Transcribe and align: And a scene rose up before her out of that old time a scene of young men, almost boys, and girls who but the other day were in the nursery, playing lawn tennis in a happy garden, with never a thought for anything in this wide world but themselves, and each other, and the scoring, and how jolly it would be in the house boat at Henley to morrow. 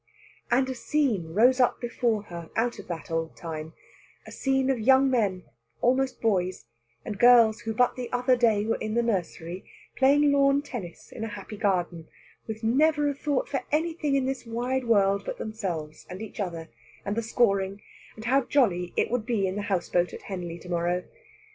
And 0.49 0.67
a 0.67 0.73
scene 0.73 1.35
rose 1.35 1.59
up 1.59 1.79
before 1.79 2.23
her 2.23 2.49
out 2.55 2.79
of 2.79 2.87
that 2.87 3.11
old 3.11 3.35
time 3.37 3.73
a 4.25 4.31
scene 4.31 4.71
of 4.71 4.79
young 4.79 5.11
men, 5.11 5.43
almost 5.79 6.21
boys, 6.21 6.65
and 7.05 7.19
girls 7.19 7.59
who 7.61 7.73
but 7.75 7.95
the 7.95 8.11
other 8.11 8.35
day 8.35 8.65
were 8.65 8.77
in 8.77 8.95
the 8.95 9.03
nursery, 9.03 9.63
playing 9.95 10.31
lawn 10.31 10.63
tennis 10.63 11.11
in 11.11 11.23
a 11.23 11.27
happy 11.27 11.55
garden, 11.55 12.07
with 12.47 12.63
never 12.63 13.09
a 13.09 13.13
thought 13.13 13.47
for 13.47 13.61
anything 13.71 14.15
in 14.15 14.25
this 14.25 14.43
wide 14.43 14.85
world 14.85 15.21
but 15.23 15.37
themselves, 15.37 16.07
and 16.09 16.19
each 16.19 16.39
other, 16.39 16.69
and 17.05 17.15
the 17.15 17.21
scoring, 17.21 17.79
and 18.15 18.25
how 18.25 18.41
jolly 18.45 18.93
it 18.97 19.11
would 19.11 19.27
be 19.27 19.45
in 19.45 19.55
the 19.55 19.61
house 19.69 19.87
boat 19.87 20.13
at 20.13 20.23
Henley 20.23 20.57
to 20.57 20.67
morrow. 20.69 21.03